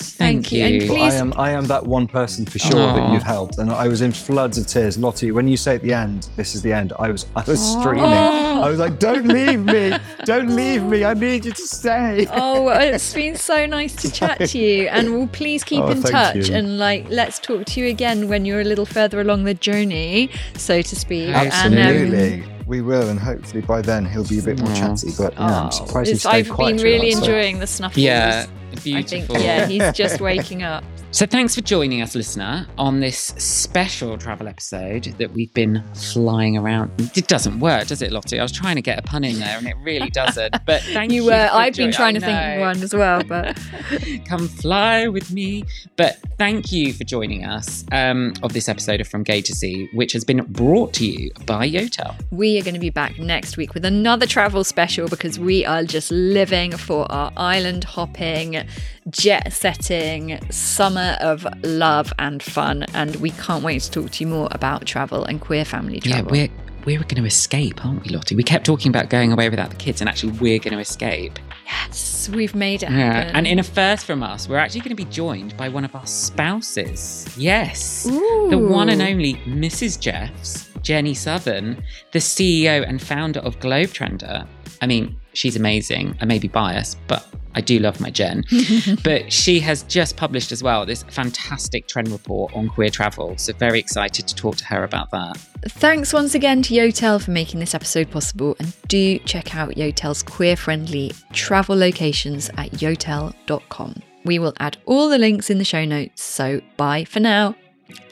[0.00, 0.64] Thank Thank you.
[0.64, 0.80] And you.
[0.80, 2.94] But please I am I am that one person for sure Aw.
[2.96, 4.96] that you've helped, and I was in floods of tears.
[4.98, 7.60] Lotte, when you say at the end, "This is the end," I was I was
[7.60, 8.04] streaming.
[8.04, 8.62] Oh.
[8.62, 9.92] I was like, "Don't leave me!
[10.24, 11.04] Don't leave me!
[11.04, 15.12] I need you to stay." Oh, it's been so nice to chat to you, and
[15.12, 16.54] we'll please keep Oh, in touch you.
[16.54, 20.30] and like let's talk to you again when you're a little further along the journey,
[20.56, 21.28] so to speak.
[21.28, 25.10] And, um, Absolutely, we will, and hopefully by then he'll be a bit more chatty.
[25.18, 27.58] But yeah, I'm oh, surprised he it's- stayed I've quiet been really that, so- enjoying
[27.58, 28.02] the snuffles.
[28.02, 30.84] Yeah, I think yeah, he's just waking up.
[31.12, 36.56] So, thanks for joining us, listener, on this special travel episode that we've been flying
[36.56, 36.92] around.
[37.16, 38.34] It doesn't work, does it, Lotte?
[38.34, 40.54] I was trying to get a pun in there and it really doesn't.
[40.64, 41.24] But thank you.
[41.24, 41.48] You were.
[41.52, 43.58] I've been trying to think of one as well, but
[44.26, 45.64] Come fly with me.
[45.96, 49.88] But thank you for joining us um, of this episode of From Gay to Ze,
[49.92, 52.14] which has been brought to you by Yotel.
[52.30, 55.82] we are going to be back next week with another travel special because we are
[55.82, 58.64] just living for our island hopping,
[59.10, 64.30] jet setting summer of love and fun, and we can't wait to talk to you
[64.30, 66.36] more about travel and queer family travel.
[66.36, 66.48] Yeah, we're
[66.86, 68.32] we're going to escape, aren't we, Lotte?
[68.32, 71.38] We kept talking about going away without the kids, and actually, we're going to escape.
[71.66, 75.04] yes, we've made it Yeah, and in a first from us, we're actually going to
[75.04, 77.28] be joined by one of our spouses.
[77.36, 78.48] Yes, Ooh.
[78.50, 80.00] the one and only Mrs.
[80.00, 81.82] Jeffs, Jenny Southan,
[82.12, 84.46] the CEO and founder of Globetrender,
[84.80, 86.16] I mean, she's amazing.
[86.20, 88.44] I may be biased, but I do love my Jen.
[89.04, 93.36] but she has just published as well this fantastic trend report on queer travel.
[93.36, 95.36] So, very excited to talk to her about that.
[95.68, 100.22] Thanks once again to Yotel for making this episode possible, and do check out Yotel's
[100.22, 104.02] queer friendly travel locations at yotel.com.
[104.24, 107.56] We will add all the links in the show notes, so bye for now.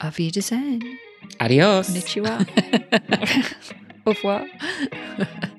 [0.01, 0.81] Auf Wiedersehen.
[1.39, 1.89] Adios.
[1.89, 2.45] Konnichiwa.
[4.05, 4.45] Au revoir.